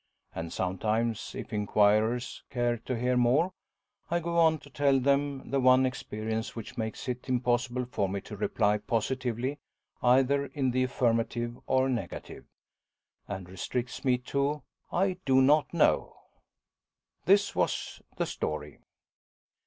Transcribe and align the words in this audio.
And 0.33 0.51
sometimes, 0.51 1.35
if 1.35 1.53
inquirers 1.53 2.41
care 2.49 2.75
to 2.77 2.97
hear 2.99 3.15
more, 3.15 3.53
I 4.09 4.19
go 4.19 4.35
on 4.39 4.57
to 4.61 4.69
tell 4.71 4.99
them 4.99 5.51
the 5.51 5.59
one 5.59 5.85
experience 5.85 6.55
which 6.55 6.75
makes 6.75 7.07
it 7.07 7.29
impossible 7.29 7.85
for 7.85 8.09
me 8.09 8.19
to 8.21 8.35
reply 8.35 8.79
positively 8.79 9.59
either 10.01 10.47
in 10.47 10.71
the 10.71 10.81
affirmative 10.81 11.55
or 11.67 11.87
negative, 11.87 12.45
and 13.27 13.47
restricts 13.47 14.03
me 14.03 14.17
to 14.33 14.63
"I 14.91 15.17
do 15.23 15.39
not 15.39 15.71
know". 15.71 16.15
This 17.25 17.55
was 17.55 18.01
the 18.17 18.25
story. 18.25 18.79